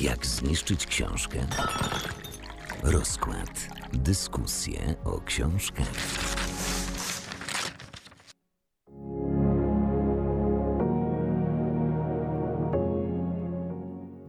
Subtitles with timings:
[0.00, 1.38] Jak zniszczyć książkę?
[2.82, 3.68] Rozkład.
[3.92, 5.92] Dyskusje o książkach.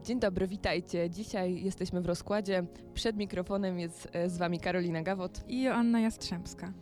[0.04, 1.10] Dzień dobry, witajcie.
[1.10, 2.64] Dzisiaj jesteśmy w rozkładzie.
[2.94, 5.42] Przed mikrofonem jest e, z wami Karolina Gawot.
[5.48, 6.74] I Joanna Jastrzębska.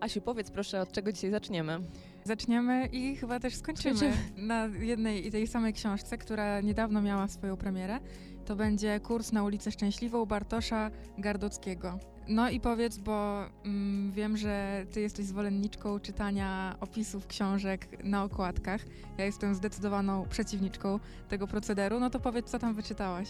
[0.00, 1.80] Asiu, powiedz proszę, od czego dzisiaj zaczniemy?
[2.28, 7.56] Zaczniemy i chyba też skończymy na jednej i tej samej książce, która niedawno miała swoją
[7.56, 8.00] premierę.
[8.44, 11.98] To będzie kurs na ulicę Szczęśliwą Bartosza Gardockiego.
[12.28, 18.80] No i powiedz, bo mm, wiem, że ty jesteś zwolenniczką czytania opisów książek na okładkach.
[19.18, 22.00] Ja jestem zdecydowaną przeciwniczką tego procederu.
[22.00, 23.28] No to powiedz, co tam wyczytałaś.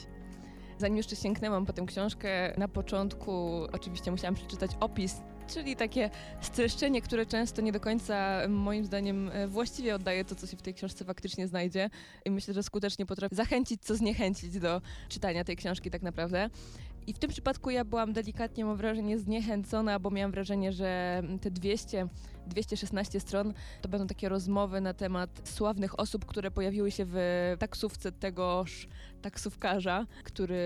[0.78, 5.16] Zanim jeszcze sięgnęłam po tę książkę, na początku oczywiście musiałam przeczytać opis,
[5.48, 10.46] czyli takie streszczenie, które często nie do końca moim zdaniem e, właściwie oddaje to, co
[10.46, 11.90] się w tej książce faktycznie znajdzie.
[12.24, 16.50] I myślę, że skutecznie potrafi zachęcić, co zniechęcić do czytania tej książki tak naprawdę.
[17.06, 21.50] I w tym przypadku ja byłam delikatnie, mam wrażenie, zniechęcona, bo miałam wrażenie, że te
[21.50, 22.08] 200,
[22.46, 27.16] 216 stron to będą takie rozmowy na temat sławnych osób, które pojawiły się w
[27.58, 28.88] taksówce tegoż
[29.22, 30.58] taksówkarza, który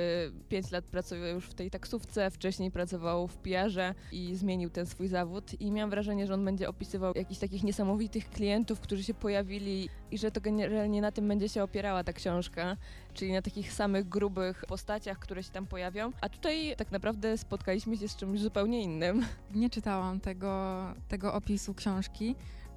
[0.48, 5.08] 5 lat pracuje już w tej taksówce, wcześniej pracował w PR-ze i zmienił ten swój
[5.08, 5.60] zawód.
[5.60, 10.18] I miałam wrażenie, że on będzie opisywał jakichś takich niesamowitych klientów, którzy się pojawili i
[10.18, 12.76] że to generalnie na tym będzie się opierała ta książka,
[13.14, 16.12] czyli na takich samych grubych postaciach, które się tam pojawią.
[16.20, 19.24] A tutaj tak naprawdę spotkaliśmy się z czymś zupełnie innym.
[19.54, 22.34] Nie czytałam tego, tego opisu książki,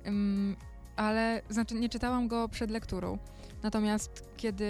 [0.07, 0.55] ym,
[0.95, 3.17] ale znaczy nie czytałam go przed lekturą.
[3.63, 4.65] Natomiast kiedy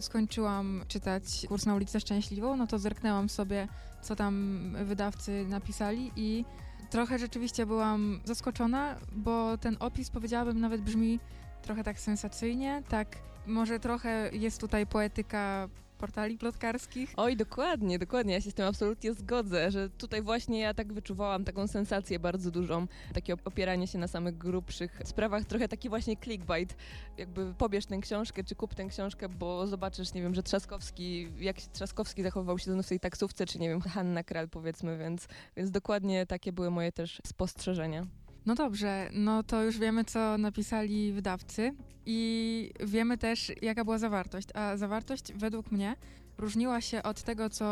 [0.00, 3.68] skończyłam czytać kurs na ulicę Szczęśliwą, no to zerknęłam sobie,
[4.02, 6.44] co tam wydawcy napisali i
[6.90, 11.20] trochę rzeczywiście byłam zaskoczona, bo ten opis powiedziałabym nawet brzmi
[11.62, 15.68] trochę tak sensacyjnie, tak może trochę jest tutaj poetyka
[16.00, 17.12] portali plotkarskich.
[17.16, 18.34] Oj, dokładnie, dokładnie.
[18.34, 22.50] Ja się z tym absolutnie zgodzę, że tutaj właśnie ja tak wyczuwałam taką sensację bardzo
[22.50, 26.76] dużą, takie opieranie się na samych grubszych sprawach, trochę taki właśnie clickbait,
[27.18, 31.56] jakby pobierz tę książkę, czy kup tę książkę, bo zobaczysz, nie wiem, że Trzaskowski, jak
[31.56, 36.26] Trzaskowski zachowywał się w tej taksówce, czy nie wiem, Hanna Kral powiedzmy, więc, więc dokładnie
[36.26, 38.06] takie były moje też spostrzeżenia.
[38.50, 41.74] No dobrze, no to już wiemy, co napisali wydawcy
[42.06, 44.48] i wiemy też, jaka była zawartość.
[44.54, 45.96] A zawartość według mnie
[46.38, 47.64] różniła się od tego, co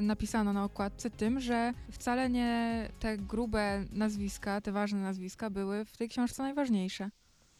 [0.00, 5.96] napisano na okładce, tym, że wcale nie te grube nazwiska, te ważne nazwiska były w
[5.96, 7.10] tej książce najważniejsze.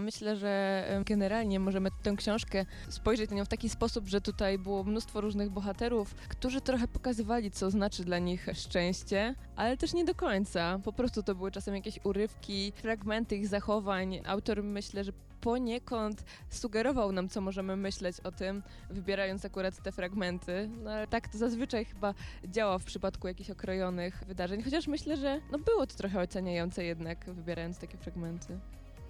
[0.00, 4.84] Myślę, że generalnie możemy tę książkę spojrzeć na nią w taki sposób, że tutaj było
[4.84, 10.14] mnóstwo różnych bohaterów, którzy trochę pokazywali, co znaczy dla nich szczęście, ale też nie do
[10.14, 10.80] końca.
[10.84, 14.20] Po prostu to były czasem jakieś urywki, fragmenty ich zachowań.
[14.26, 20.70] Autor myślę, że poniekąd sugerował nam, co możemy myśleć o tym, wybierając akurat te fragmenty.
[20.84, 25.40] No ale tak to zazwyczaj chyba działa w przypadku jakichś okrojonych wydarzeń, chociaż myślę, że
[25.52, 28.58] no było to trochę oceniające jednak, wybierając takie fragmenty.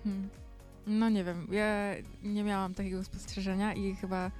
[0.04, 0.49] Hmm.
[0.86, 4.30] No nie wiem, ja nie miałam takiego spostrzeżenia i chyba,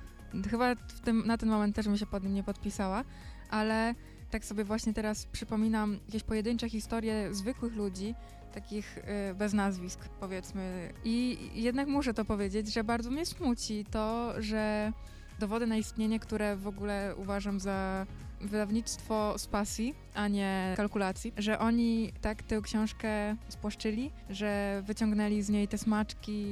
[0.50, 3.04] chyba w tym, na ten moment też bym się pod nim nie podpisała,
[3.50, 3.94] ale
[4.30, 8.14] tak sobie właśnie teraz przypominam jakieś pojedyncze historie zwykłych ludzi,
[8.54, 10.92] takich y, bez nazwisk powiedzmy.
[11.04, 14.92] I jednak muszę to powiedzieć, że bardzo mnie smuci to, że
[15.38, 18.06] dowody na istnienie, które w ogóle uważam za
[18.40, 25.48] wydawnictwo z pasji, a nie kalkulacji, że oni tak tę książkę spłaszczyli, że wyciągnęli z
[25.48, 26.44] niej te smaczki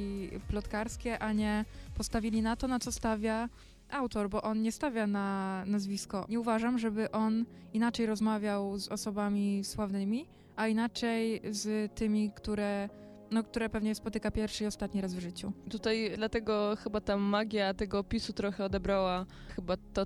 [0.47, 1.65] plotkarskie, a nie
[1.97, 3.49] postawili na to, na co stawia
[3.91, 6.25] autor, bo on nie stawia na nazwisko.
[6.29, 10.25] Nie uważam, żeby on inaczej rozmawiał z osobami sławnymi,
[10.55, 12.89] a inaczej z tymi, które,
[13.31, 15.51] no, które pewnie spotyka pierwszy i ostatni raz w życiu.
[15.69, 19.25] Tutaj dlatego chyba ta magia tego opisu trochę odebrała
[19.55, 20.05] chyba to,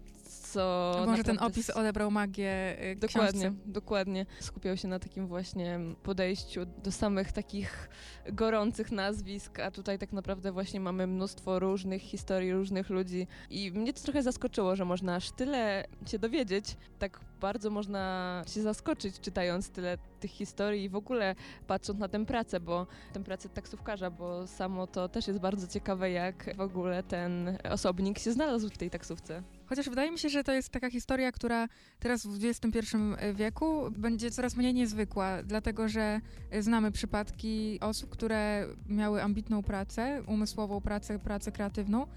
[0.52, 1.04] co...
[1.06, 3.54] Może ten opis odebrał magię y, Dokładnie, książce.
[3.66, 4.26] dokładnie.
[4.40, 7.90] Skupiał się na takim właśnie podejściu do samych takich
[8.32, 13.94] gorących nazwisk, a tutaj tak naprawdę właśnie mamy mnóstwo różnych historii, różnych ludzi i mnie
[13.94, 19.70] to trochę zaskoczyło, że można aż tyle się dowiedzieć, tak bardzo można się zaskoczyć czytając
[19.70, 21.36] tyle tych historii i w ogóle
[21.68, 26.12] patrząc na tę pracę, bo tę pracę taksówkarza, bo samo to też jest bardzo ciekawe,
[26.12, 29.44] jak w ogóle ten osobnik się znalazł w tej taksówce.
[29.66, 31.68] Chociaż wydaje mi się, że to jest taka historia, która
[32.00, 32.98] teraz w XXI
[33.34, 36.22] wieku będzie coraz mniej niezwykła, dlatego że
[36.60, 42.08] znamy przypadki osób, które miały ambitną pracę, umysłową pracę, pracę kreatywną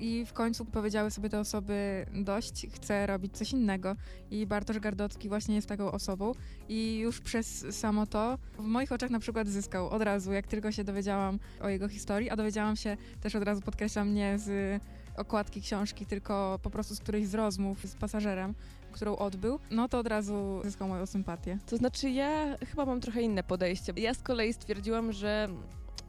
[0.00, 3.96] i w końcu powiedziały sobie te osoby dość, chcę robić coś innego.
[4.30, 6.32] I Bartosz Gardocki właśnie jest taką osobą
[6.68, 10.72] i już przez samo to w moich oczach na przykład zyskał od razu, jak tylko
[10.72, 14.82] się dowiedziałam o jego historii, a dowiedziałam się też od razu, podkreślam, nie z
[15.16, 18.54] okładki książki, tylko po prostu z którejś z rozmów z pasażerem,
[18.92, 21.58] którą odbył, no to od razu zyskał moją sympatię.
[21.66, 23.92] To znaczy ja chyba mam trochę inne podejście.
[23.96, 25.48] Ja z kolei stwierdziłam, że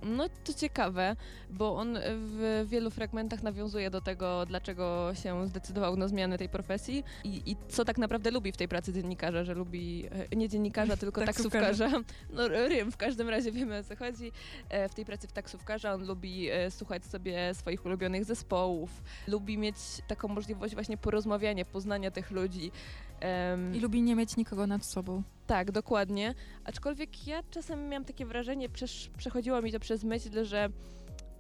[0.06, 1.16] no to ciekawe,
[1.50, 7.04] bo on w wielu fragmentach nawiązuje do tego, dlaczego się zdecydował na zmianę tej profesji
[7.24, 10.98] i, i co tak naprawdę lubi w tej pracy dziennikarza, że lubi e, nie dziennikarza,
[10.98, 11.90] tylko Taksówkarza.
[12.30, 14.32] No rym, w każdym razie wiemy o co chodzi.
[14.70, 18.90] E, W tej pracy w taksówkarza on lubi e, słuchać sobie swoich ulubionych zespołów,
[19.28, 19.76] lubi mieć
[20.08, 22.72] taką możliwość właśnie porozmawiania, poznania tych ludzi.
[23.20, 25.24] Em, I lubi nie mieć nikogo nad sobą.
[25.48, 26.34] tak, dokładnie.
[26.64, 30.70] Aczkolwiek ja czasem miałam takie wrażenie, przesz- przechodziło mi to przez myśl, że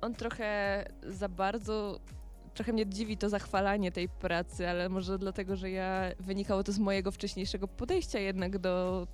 [0.01, 1.99] on trochę za bardzo.
[2.53, 6.79] Trochę mnie dziwi to zachwalanie tej pracy, ale może dlatego, że ja wynikało to z
[6.79, 9.07] mojego wcześniejszego podejścia jednak do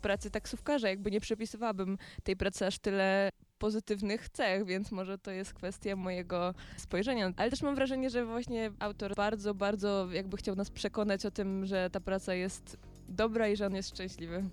[0.00, 0.88] pracy taksówkarza.
[0.88, 3.30] Jakby nie przypisywałabym tej pracy aż tyle
[3.64, 7.32] pozytywnych cech, więc może to jest kwestia mojego spojrzenia.
[7.36, 11.66] Ale też mam wrażenie, że właśnie autor bardzo, bardzo jakby chciał nas przekonać o tym,
[11.66, 12.76] że ta praca jest
[13.08, 14.44] dobra i że on jest szczęśliwy.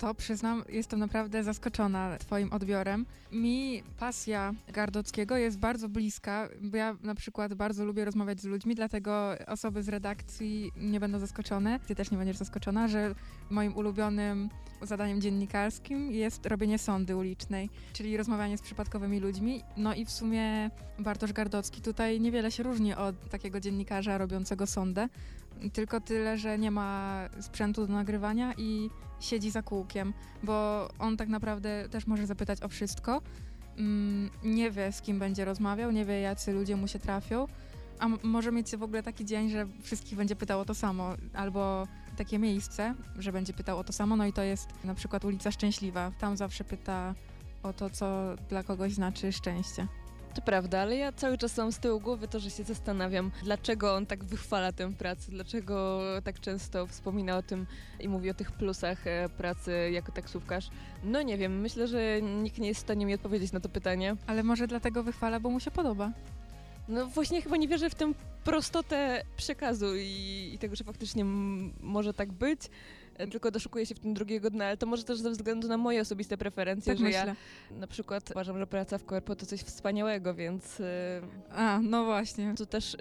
[0.00, 3.06] To przyznam, jestem naprawdę zaskoczona Twoim odbiorem.
[3.32, 8.74] Mi pasja Gardockiego jest bardzo bliska, bo ja na przykład bardzo lubię rozmawiać z ludźmi,
[8.74, 11.80] dlatego osoby z redakcji nie będą zaskoczone.
[11.86, 13.14] Ty też nie będziesz zaskoczona, że
[13.50, 14.48] moim ulubionym
[14.82, 19.62] zadaniem dziennikarskim jest robienie sondy ulicznej, czyli rozmawianie z przypadkowymi ludźmi.
[19.76, 25.08] No i w sumie Bartosz Gardocki tutaj niewiele się różni od takiego dziennikarza robiącego sondę,
[25.72, 28.90] tylko tyle, że nie ma sprzętu do nagrywania i
[29.20, 30.12] siedzi za kółkiem,
[30.42, 33.22] bo on tak naprawdę też może zapytać o wszystko.
[33.78, 37.46] Mm, Nie wie, z kim będzie rozmawiał, nie wie, jacy ludzie mu się trafią,
[37.98, 41.86] a może mieć w ogóle taki dzień, że wszystkich będzie pytał o to samo, albo
[42.16, 45.50] takie miejsce, że będzie pytał o to samo, no i to jest na przykład ulica
[45.50, 46.12] Szczęśliwa.
[46.18, 47.14] Tam zawsze pyta
[47.62, 49.86] o to, co dla kogoś znaczy szczęście.
[50.34, 53.94] To prawda, ale ja cały czas mam z tyłu głowy to, że się zastanawiam, dlaczego
[53.94, 57.66] on tak wychwala tę pracę, dlaczego tak często wspomina o tym
[58.00, 60.68] i mówi o tych plusach e, pracy jako taksówkarz.
[61.04, 64.16] No nie wiem, myślę, że nikt nie jest w stanie mi odpowiedzieć na to pytanie.
[64.26, 66.12] Ale może dlatego wychwala, bo mu się podoba.
[66.88, 68.12] No właśnie chyba nie wierzę w tę
[68.44, 71.24] prostotę przekazu i, i tego, że faktycznie
[71.80, 72.60] może tak być,
[73.30, 76.00] tylko doszukuję się w tym drugiego dna, ale to może też ze względu na moje
[76.00, 77.34] osobiste preferencje, Tak że myślę.
[77.70, 80.80] ja na przykład uważam, że praca w korpo to coś wspaniałego, więc...
[80.80, 81.20] e,
[81.50, 82.54] A, no właśnie.
[82.56, 82.98] Tu też y,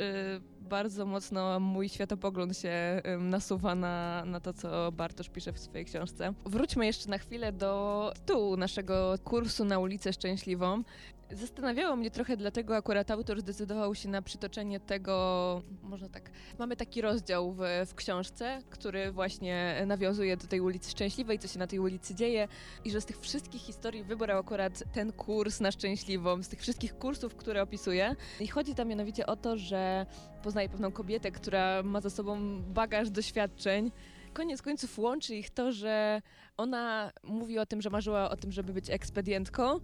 [0.61, 6.33] bardzo mocno mój światopogląd się nasuwa na, na to, co Bartosz pisze w swojej książce.
[6.45, 10.83] Wróćmy jeszcze na chwilę do tytułu naszego kursu na ulicę Szczęśliwą.
[11.31, 17.01] Zastanawiało mnie trochę, dlatego akurat autor zdecydował się na przytoczenie tego, można tak, mamy taki
[17.01, 21.79] rozdział w, w książce, który właśnie nawiązuje do tej ulicy Szczęśliwej, co się na tej
[21.79, 22.47] ulicy dzieje
[22.85, 26.97] i że z tych wszystkich historii wybrał akurat ten kurs na Szczęśliwą, z tych wszystkich
[26.97, 28.15] kursów, które opisuje.
[28.39, 30.05] I chodzi tam mianowicie o to, że
[30.43, 33.91] poznaje pewną kobietę, która ma za sobą bagaż doświadczeń.
[34.33, 36.21] Koniec końców łączy ich to, że
[36.57, 39.79] ona mówi o tym, że marzyła o tym, żeby być ekspedientką.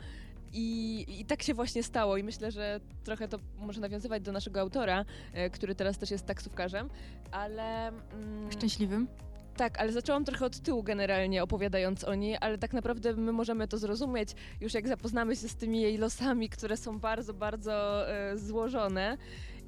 [0.58, 4.60] I, I tak się właśnie stało, i myślę, że trochę to może nawiązywać do naszego
[4.60, 6.90] autora, e, który teraz też jest taksówkarzem,
[7.32, 7.88] ale.
[7.88, 9.08] mm, Szczęśliwym.
[9.58, 13.68] tak, ale zaczęłam trochę od tyłu generalnie opowiadając o niej, ale tak naprawdę my możemy
[13.68, 14.30] to zrozumieć
[14.62, 19.18] już jak zapoznamy się z tymi jej losami, które są bardzo, bardzo e, złożone.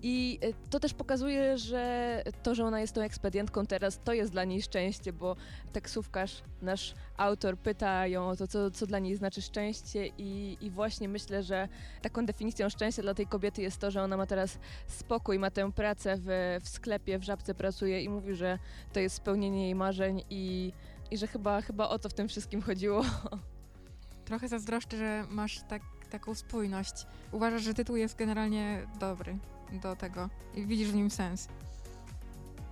[0.01, 4.31] I e, to też pokazuje, że to, że ona jest tą ekspedientką teraz, to jest
[4.31, 5.35] dla niej szczęście, bo
[5.73, 10.71] taksówkarz, nasz autor pyta ją o to, co, co dla niej znaczy szczęście i, i
[10.71, 11.67] właśnie myślę, że
[12.01, 15.71] taką definicją szczęścia dla tej kobiety jest to, że ona ma teraz spokój, ma tę
[15.71, 18.59] pracę w, w sklepie, w Żabce pracuje i mówi, że
[18.93, 20.73] to jest spełnienie jej marzeń i,
[21.11, 23.03] i że chyba, chyba o to w tym wszystkim chodziło.
[24.25, 26.93] Trochę zazdroszczę, że masz tak, taką spójność.
[27.31, 29.37] Uważasz, że tytuł jest generalnie dobry
[29.71, 31.47] do tego i widzisz w nim sens.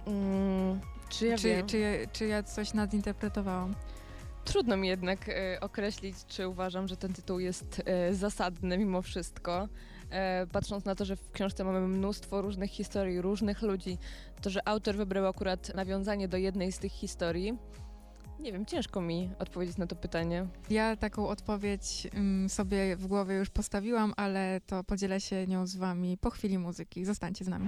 [0.05, 3.75] Mm, czy ja czy, czy, czy ja coś nadinterpretowałam?
[4.45, 9.67] Trudno mi jednak e, określić, czy uważam, że ten tytuł jest e, zasadny mimo wszystko.
[10.09, 13.97] E, patrząc na to, że w książce mamy mnóstwo różnych historii, różnych ludzi,
[14.41, 17.57] to, że autor wybrał akurat nawiązanie do jednej z tych historii,
[18.39, 20.48] nie wiem, ciężko mi odpowiedzieć na to pytanie.
[20.70, 25.75] Ja taką odpowiedź ym, sobie w głowie już postawiłam, ale to podzielę się nią z
[25.75, 27.06] wami po chwili muzyki.
[27.06, 27.68] Zostańcie z nami.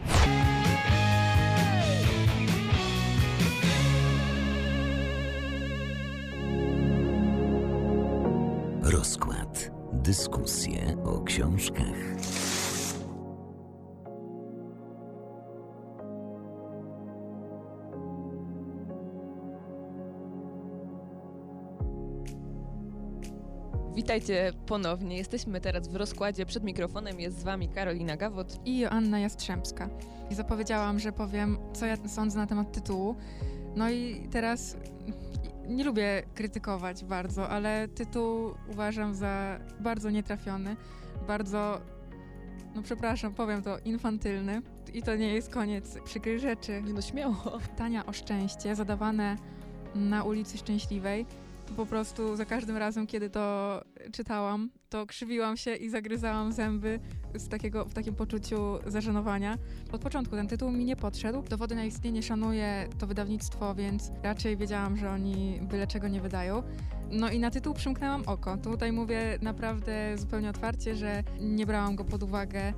[8.81, 9.71] Rozkład.
[9.93, 11.97] Dyskusje o książkach.
[23.97, 25.17] Witajcie ponownie.
[25.17, 26.45] Jesteśmy teraz w rozkładzie.
[26.45, 28.59] Przed mikrofonem jest z wami Karolina Gawot.
[28.65, 29.89] I Joanna Jastrzębska.
[30.31, 33.15] I zapowiedziałam, że powiem, co ja sądzę na temat tytułu.
[33.75, 34.77] No i teraz
[35.67, 40.75] nie lubię krytykować bardzo, ale tytuł uważam za bardzo nietrafiony,
[41.27, 41.81] bardzo,
[42.75, 44.61] no przepraszam, powiem to, infantylny.
[44.93, 46.81] I to nie jest koniec przykrych rzeczy.
[46.81, 47.59] Nie no, śmiało.
[47.69, 49.35] Pytania o szczęście zadawane
[49.95, 51.25] na ulicy Szczęśliwej
[51.75, 53.81] po prostu za każdym razem, kiedy to
[54.11, 56.99] czytałam, to krzywiłam się i zagryzałam zęby
[57.35, 59.57] z takiego, w takim poczuciu zażenowania.
[59.91, 61.41] Od początku ten tytuł mi nie podszedł.
[61.41, 66.63] Dowody na istnienie szanuje to wydawnictwo, więc raczej wiedziałam, że oni byle czego nie wydają.
[67.11, 68.57] No i na tytuł przymknęłam oko.
[68.57, 72.73] Tutaj mówię naprawdę zupełnie otwarcie, że nie brałam go pod uwagę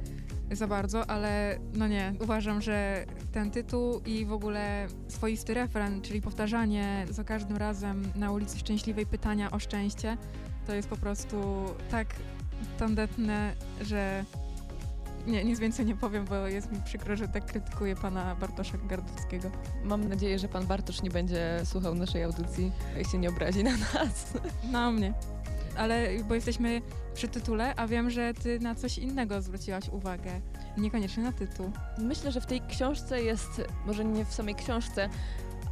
[0.52, 6.22] za bardzo, ale no nie, uważam, że ten tytuł i w ogóle swoisty refren, czyli
[6.22, 10.18] powtarzanie za każdym razem na ulicy Szczęśliwej pytania o szczęście,
[10.68, 12.08] to jest po prostu tak
[12.80, 14.26] tandetne, że
[15.28, 19.52] nie, nic więcej nie powiem, bo jest mi przykro, że tak krytykuję pana Bartosza Gardowskiego.
[19.84, 23.72] Mam nadzieję, że pan Bartosz nie będzie słuchał naszej audycji i się nie obrazi na
[23.72, 24.34] nas.
[24.72, 25.14] Na mnie.
[25.78, 26.82] Ale bo jesteśmy
[27.14, 30.42] przy tytule, a wiem, że ty na coś innego zwróciłaś uwagę.
[30.78, 31.72] Niekoniecznie na tytuł.
[31.98, 35.10] Myślę, że w tej książce jest, może nie w samej książce,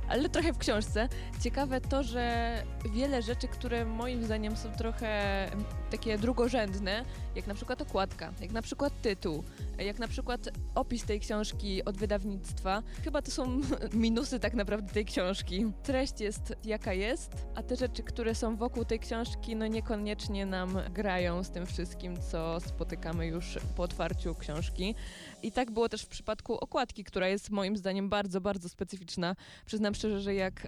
[0.09, 1.09] ale trochę w książce.
[1.41, 2.53] Ciekawe to, że
[2.93, 5.51] wiele rzeczy, które moim zdaniem są trochę
[5.89, 9.43] takie drugorzędne, jak na przykład okładka, jak na przykład tytuł,
[9.77, 13.61] jak na przykład opis tej książki od wydawnictwa, chyba to są
[13.93, 15.65] minusy tak naprawdę tej książki.
[15.83, 20.77] Treść jest jaka jest, a te rzeczy, które są wokół tej książki, no niekoniecznie nam
[20.93, 24.95] grają z tym wszystkim, co spotykamy już po otwarciu książki.
[25.43, 29.35] I tak było też w przypadku okładki, która jest moim zdaniem bardzo, bardzo specyficzna.
[29.65, 30.67] Przyznam szczerze, że jak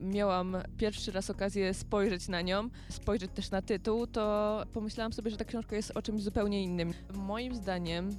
[0.00, 5.36] miałam pierwszy raz okazję spojrzeć na nią, spojrzeć też na tytuł, to pomyślałam sobie, że
[5.36, 6.94] ta książka jest o czymś zupełnie innym.
[7.14, 8.10] Moim zdaniem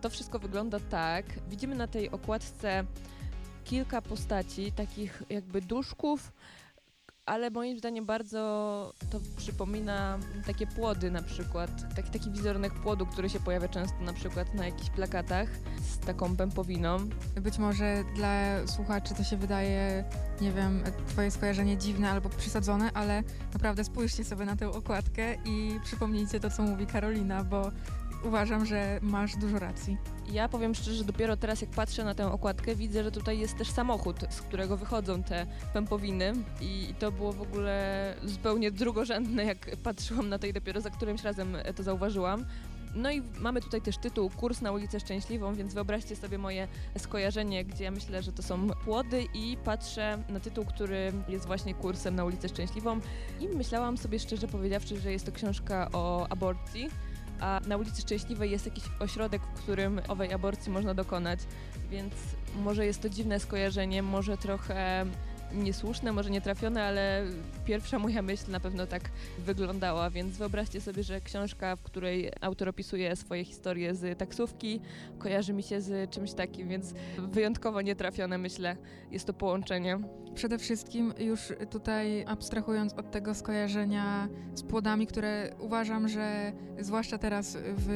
[0.00, 1.24] to wszystko wygląda tak.
[1.48, 2.84] Widzimy na tej okładce
[3.64, 6.32] kilka postaci, takich jakby duszków,
[7.26, 13.30] ale moim zdaniem bardzo to przypomina takie płody na przykład, taki, taki wizerunek płodu, który
[13.30, 15.48] się pojawia często na przykład na jakichś plakatach
[15.80, 16.98] z taką pępowiną.
[17.40, 20.04] Być może dla słuchaczy to się wydaje,
[20.40, 23.22] nie wiem, twoje skojarzenie dziwne albo przesadzone, ale
[23.54, 27.70] naprawdę spójrzcie sobie na tę okładkę i przypomnijcie to, co mówi Karolina, bo
[28.24, 29.96] uważam, że masz dużo racji.
[30.32, 33.56] Ja powiem szczerze, że dopiero teraz jak patrzę na tę okładkę, widzę, że tutaj jest
[33.56, 39.76] też samochód, z którego wychodzą te pępowiny i to było w ogóle zupełnie drugorzędne, jak
[39.76, 42.44] patrzyłam na to i dopiero za którymś razem to zauważyłam.
[42.94, 47.64] No i mamy tutaj też tytuł Kurs na ulicę Szczęśliwą, więc wyobraźcie sobie moje skojarzenie,
[47.64, 52.14] gdzie ja myślę, że to są płody i patrzę na tytuł, który jest właśnie kursem
[52.14, 53.00] na ulicę Szczęśliwą
[53.40, 56.90] i myślałam sobie szczerze powiedziawszy, że jest to książka o aborcji
[57.42, 61.40] a na ulicy Szczęśliwej jest jakiś ośrodek, w którym owej aborcji można dokonać,
[61.90, 62.14] więc
[62.62, 65.06] może jest to dziwne skojarzenie, może trochę
[65.54, 67.24] niesłuszne, może nietrafione, ale
[67.64, 69.02] pierwsza moja myśl na pewno tak
[69.38, 74.80] wyglądała, więc wyobraźcie sobie, że książka, w której autor opisuje swoje historie z taksówki,
[75.18, 78.76] kojarzy mi się z czymś takim, więc wyjątkowo nietrafione myślę
[79.10, 79.98] jest to połączenie.
[80.34, 81.40] Przede wszystkim już
[81.70, 87.88] tutaj abstrahując od tego skojarzenia z płodami, które uważam, że zwłaszcza teraz w,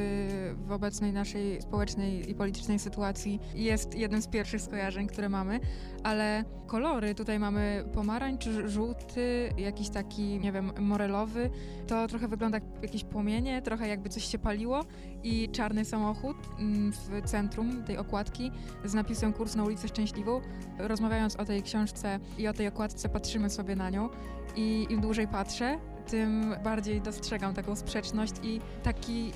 [0.67, 5.59] w obecnej naszej społecznej i politycznej sytuacji jest jednym z pierwszych skojarzeń, które mamy,
[6.03, 7.46] ale kolory tutaj mamy
[7.93, 11.49] pomarańcz, żółty, jakiś taki, nie wiem, morelowy.
[11.87, 14.85] To trochę wygląda jak jakieś płomienie, trochę jakby coś się paliło
[15.23, 18.51] i czarny samochód mm, w centrum tej okładki
[18.85, 20.41] z napisem Kurs na ulicę Szczęśliwą.
[20.79, 24.09] Rozmawiając o tej książce i o tej okładce patrzymy sobie na nią
[24.55, 29.31] i im dłużej patrzę, tym bardziej dostrzegam taką sprzeczność i taki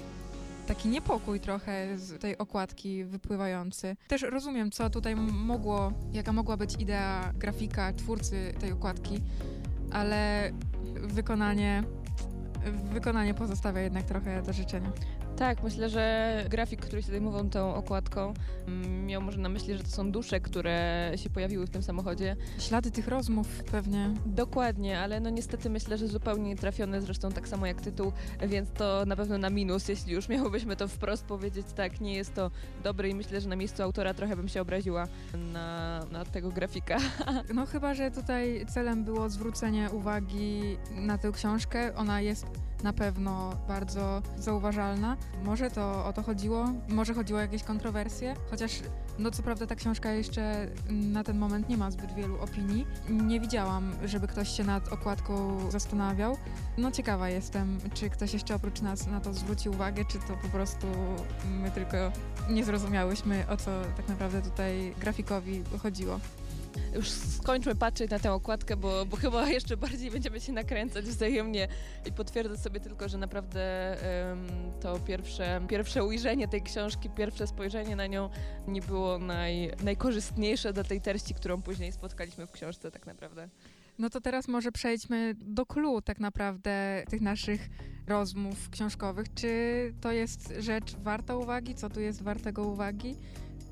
[0.68, 3.96] taki niepokój trochę z tej okładki wypływający.
[4.08, 9.20] Też rozumiem, co tutaj mogło, jaka mogła być idea grafika, twórcy tej okładki,
[9.92, 10.52] ale
[10.96, 11.84] wykonanie,
[12.94, 14.92] wykonanie pozostawia jednak trochę do życzenia.
[15.42, 18.34] Tak, myślę, że grafik, który się zajmował tą okładką,
[18.68, 22.36] mm, miał może na myśli, że to są dusze, które się pojawiły w tym samochodzie.
[22.60, 24.14] Ślady tych rozmów pewnie.
[24.26, 28.12] Dokładnie, ale no niestety myślę, że zupełnie trafione, zresztą tak samo jak tytuł,
[28.48, 32.34] więc to na pewno na minus, jeśli już miałobyśmy to wprost powiedzieć, tak, nie jest
[32.34, 32.52] to
[32.84, 35.08] dobre i myślę, że na miejscu autora trochę bym się obraziła
[35.54, 36.98] na, na tego grafika.
[37.54, 41.96] No chyba, że tutaj celem było zwrócenie uwagi na tę książkę.
[41.96, 42.46] Ona jest
[42.84, 45.18] na pewno bardzo zauważalna.
[45.44, 48.72] Może to o to chodziło, może chodziło o jakieś kontrowersje, chociaż
[49.20, 52.88] no co prawda ta książka jeszcze na ten moment nie ma zbyt wielu opinii.
[53.10, 56.38] Nie widziałam, żeby ktoś się nad okładką zastanawiał.
[56.78, 60.50] No ciekawa jestem, czy ktoś jeszcze oprócz nas na to zwróci uwagę, czy to po
[60.50, 60.88] prostu
[61.62, 61.98] my tylko
[62.50, 66.20] nie zrozumiałyśmy, o co tak naprawdę tutaj grafikowi chodziło.
[66.96, 71.68] Już skończmy patrzeć na tę okładkę, bo, bo chyba jeszcze bardziej będziemy się nakręcać wzajemnie
[72.06, 73.98] i potwierdzę sobie tylko, że naprawdę
[74.30, 74.48] um,
[74.82, 78.30] to pierwsze, pierwsze ujrzenie tej książki, pierwsze spojrzenie na nią
[78.68, 83.50] nie było naj, najkorzystniejsze dla tej treści, którą później spotkaliśmy w książce tak naprawdę.
[84.00, 87.70] No to teraz może przejdźmy do clue tak naprawdę tych naszych
[88.08, 89.34] rozmów książkowych.
[89.34, 91.76] Czy to jest rzecz warta uwagi?
[91.76, 93.16] Co tu jest wartego uwagi?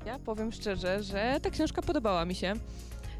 [0.06, 2.54] Ja powiem szczerze, że ta książka podobała mi się.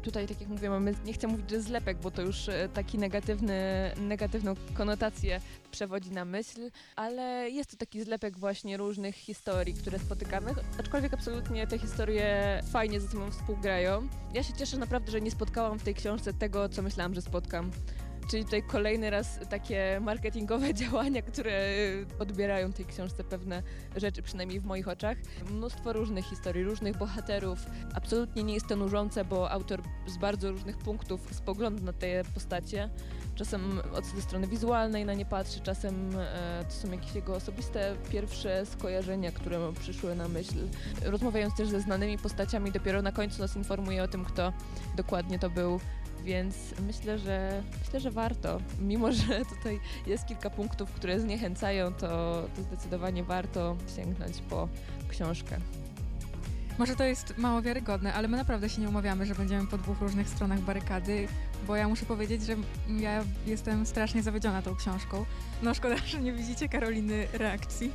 [0.03, 2.97] Tutaj, tak jak mówię, mamy, nie chcę mówić, że zlepek, bo to już e, taki
[2.97, 5.41] negatywny, negatywną konotację
[5.71, 11.67] przewodzi na myśl, ale jest to taki zlepek właśnie różnych historii, które spotykamy, aczkolwiek absolutnie
[11.67, 14.07] te historie fajnie ze sobą współgrają.
[14.33, 17.71] Ja się cieszę naprawdę, że nie spotkałam w tej książce tego, co myślałam, że spotkam.
[18.29, 21.51] Czyli tutaj kolejny raz takie marketingowe działania, które
[22.19, 23.63] odbierają tej książce pewne
[23.95, 25.17] rzeczy, przynajmniej w moich oczach.
[25.51, 27.59] Mnóstwo różnych historii, różnych bohaterów.
[27.95, 32.89] Absolutnie nie jest to nużące, bo autor z bardzo różnych punktów spogląda na te postacie.
[33.35, 38.65] Czasem od strony wizualnej na nie patrzy, czasem e, to są jakieś jego osobiste pierwsze
[38.65, 40.67] skojarzenia, które mu przyszły na myśl.
[41.05, 44.53] Rozmawiając też ze znanymi postaciami, dopiero na końcu nas informuje o tym, kto
[44.95, 45.79] dokładnie to był
[46.23, 46.55] więc
[46.87, 48.61] myślę, że myślę, że warto.
[48.79, 52.07] Mimo, że tutaj jest kilka punktów, które zniechęcają, to,
[52.55, 54.67] to zdecydowanie warto sięgnąć po
[55.09, 55.57] książkę.
[56.77, 60.01] Może to jest mało wiarygodne, ale my naprawdę się nie umawiamy, że będziemy po dwóch
[60.01, 61.27] różnych stronach barykady,
[61.67, 62.55] bo ja muszę powiedzieć, że
[62.99, 65.25] ja jestem strasznie zawiedziona tą książką.
[65.63, 67.91] No szkoda, że nie widzicie Karoliny reakcji.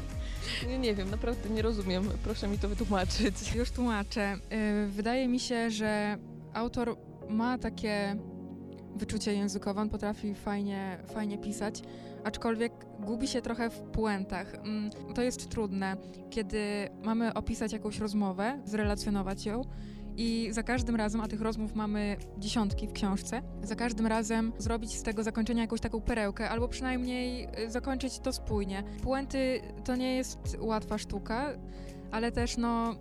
[0.69, 2.09] Nie, nie wiem, naprawdę nie rozumiem.
[2.25, 3.55] Proszę mi to wytłumaczyć.
[3.55, 4.39] Już tłumaczę.
[4.53, 6.19] Y, wydaje mi się, że
[6.55, 6.97] autor
[7.29, 8.17] ma takie
[8.97, 11.83] wyczucie językowe, on potrafi fajnie, fajnie pisać,
[12.25, 14.55] aczkolwiek gubi się trochę w puentach.
[14.55, 15.97] Mm, to jest trudne,
[16.31, 19.63] kiedy mamy opisać jakąś rozmowę, zrelacjonować ją
[20.17, 24.97] i za każdym razem, a tych rozmów mamy dziesiątki w książce, za każdym razem zrobić
[24.97, 28.83] z tego zakończenia jakąś taką perełkę, albo przynajmniej y, zakończyć to spójnie.
[29.03, 31.53] Puenty to nie jest łatwa sztuka,
[32.11, 32.95] ale też no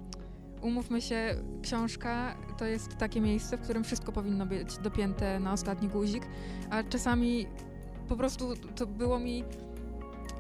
[0.66, 5.88] umówmy się, książka to jest takie miejsce, w którym wszystko powinno być dopięte na ostatni
[5.88, 6.24] guzik,
[6.70, 7.48] a czasami
[8.10, 9.44] po prostu to było mi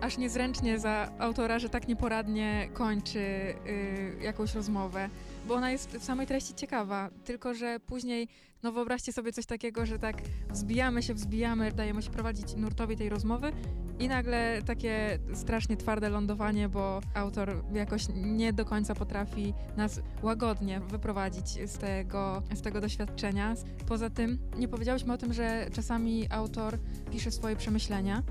[0.01, 5.09] aż niezręcznie za autora, że tak nieporadnie kończy y, jakąś rozmowę,
[5.47, 8.27] bo ona jest w samej treści ciekawa, tylko że później,
[8.65, 10.15] no wyobraźcie sobie coś takiego, że tak
[10.49, 13.51] wzbijamy się, wzbijamy, dajemy się prowadzić nurtowi tej rozmowy
[13.99, 20.80] i nagle takie strasznie twarde lądowanie, bo autor jakoś nie do końca potrafi nas łagodnie
[20.80, 23.56] wyprowadzić z tego, z tego doświadczenia.
[23.88, 26.78] Poza tym nie powiedziałyśmy o tym, że czasami autor
[27.12, 28.23] pisze swoje przemyślenia,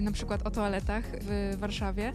[0.00, 2.12] na przykład o toaletach w Warszawie.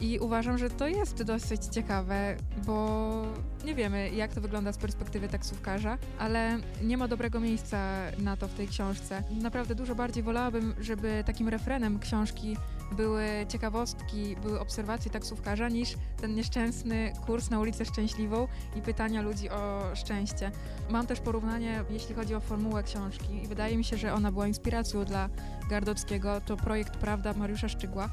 [0.00, 3.22] I uważam, że to jest dosyć ciekawe, bo
[3.64, 7.78] nie wiemy, jak to wygląda z perspektywy taksówkarza, ale nie ma dobrego miejsca
[8.18, 9.22] na to w tej książce.
[9.30, 12.56] Naprawdę dużo bardziej wolałabym, żeby takim refrenem książki
[12.92, 19.50] były ciekawostki, były obserwacje taksówkarza, niż ten nieszczęsny kurs na ulicę Szczęśliwą i pytania ludzi
[19.50, 20.50] o szczęście.
[20.90, 24.46] Mam też porównanie, jeśli chodzi o formułę książki i wydaje mi się, że ona była
[24.46, 25.28] inspiracją dla
[25.70, 26.40] Gardockiego.
[26.40, 28.08] To projekt Prawda Mariusza Szczygła.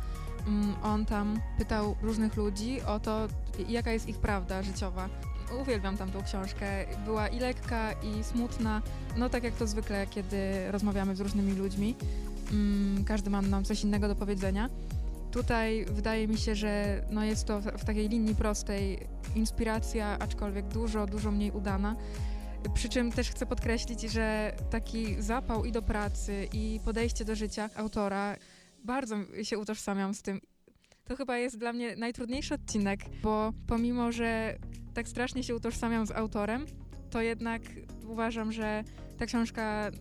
[0.47, 3.27] Mm, on tam pytał różnych ludzi o to,
[3.69, 5.09] jaka jest ich prawda życiowa.
[5.61, 6.85] Uwielbiam tam tą książkę.
[7.05, 8.81] Była i lekka, i smutna.
[9.17, 11.95] No tak jak to zwykle, kiedy rozmawiamy z różnymi ludźmi.
[12.51, 14.69] Mm, każdy ma nam coś innego do powiedzenia.
[15.31, 18.99] Tutaj wydaje mi się, że no jest to w takiej linii prostej
[19.35, 21.95] inspiracja, aczkolwiek dużo, dużo mniej udana.
[22.73, 27.69] Przy czym też chcę podkreślić, że taki zapał i do pracy, i podejście do życia
[27.75, 28.35] autora
[28.85, 30.41] bardzo się utożsamiam z tym.
[31.03, 34.57] To chyba jest dla mnie najtrudniejszy odcinek, bo pomimo, że
[34.93, 36.65] tak strasznie się utożsamiam z autorem,
[37.09, 37.61] to jednak
[38.07, 38.83] uważam, że
[39.17, 39.91] ta książka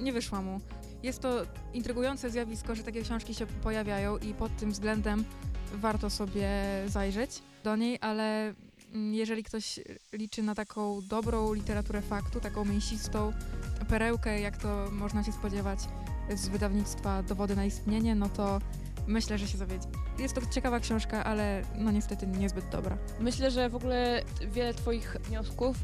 [0.00, 0.60] nie wyszła mu.
[1.02, 1.42] Jest to
[1.74, 5.24] intrygujące zjawisko, że takie książki się pojawiają i pod tym względem
[5.72, 6.50] warto sobie
[6.86, 8.54] zajrzeć do niej, ale
[8.92, 9.80] mm, jeżeli ktoś
[10.12, 13.32] liczy na taką dobrą literaturę faktu, taką mięsistą
[13.88, 15.78] perełkę, jak to można się spodziewać
[16.34, 18.58] z wydawnictwa Dowody na istnienie, no to
[19.06, 19.88] myślę, że się zawiedzie.
[20.20, 22.98] Jest to ciekawa książka, ale no niestety niezbyt dobra.
[23.20, 25.76] Myślę, że w ogóle wiele Twoich wniosków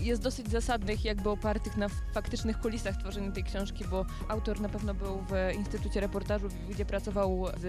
[0.00, 4.94] jest dosyć zasadnych, jakby opartych na faktycznych kulisach tworzenia tej książki, bo autor na pewno
[4.94, 7.66] był w Instytucie Reportażu, gdzie pracował z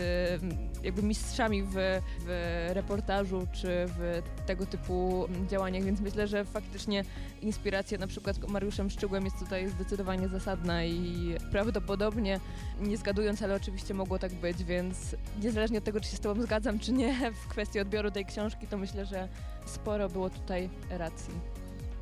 [0.83, 1.73] jakby mistrzami w,
[2.19, 7.03] w reportażu czy w tego typu działaniach, więc myślę, że faktycznie
[7.41, 12.39] inspiracja na przykład Mariuszem Szczygłem jest tutaj zdecydowanie zasadna i prawdopodobnie,
[12.79, 16.41] nie zgadując, ale oczywiście mogło tak być, więc niezależnie od tego, czy się z Tobą
[16.41, 19.27] zgadzam, czy nie w kwestii odbioru tej książki, to myślę, że
[19.65, 21.33] sporo było tutaj racji.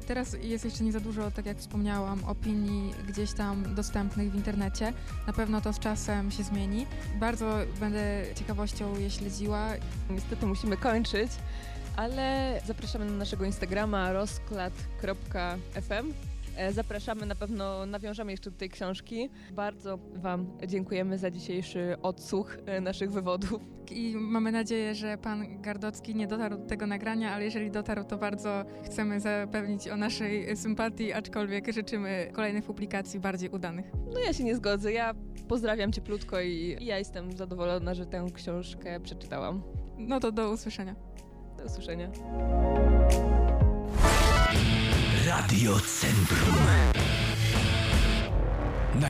[0.07, 4.93] Teraz jest jeszcze nie za dużo, tak jak wspomniałam, opinii gdzieś tam dostępnych w internecie.
[5.27, 6.85] Na pewno to z czasem się zmieni.
[7.19, 9.67] Bardzo będę ciekawością je śledziła.
[10.09, 11.31] Niestety musimy kończyć,
[11.95, 15.53] ale zapraszamy na naszego Instagrama rozklad.fm.
[16.57, 19.29] E, zapraszamy, na pewno nawiążemy jeszcze do tej książki.
[19.51, 23.61] Bardzo Wam dziękujemy za dzisiejszy odsłuch e, naszych wywodów.
[23.91, 28.17] I mamy nadzieję, że pan Gardocki nie dotarł do tego nagrania, ale jeżeli dotarł, to
[28.17, 33.85] bardzo chcemy zapewnić o naszej sympatii, aczkolwiek życzymy kolejnych publikacji bardziej udanych.
[34.13, 34.93] No ja się nie zgodzę.
[34.93, 35.13] Ja
[35.47, 39.63] pozdrawiam cieplutko i ja jestem zadowolona, że tę książkę przeczytałam.
[39.97, 40.95] No to do usłyszenia.
[41.57, 42.11] Do usłyszenia.
[45.35, 47.22] Radio Centrum.